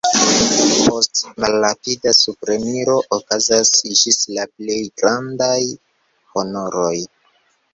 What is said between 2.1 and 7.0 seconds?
supreniro okazas ĝis la plej grandaj honoroj.